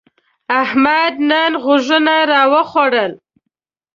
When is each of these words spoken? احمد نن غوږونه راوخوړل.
احمد 0.61 1.13
نن 1.29 1.51
غوږونه 1.63 2.15
راوخوړل. 2.31 3.11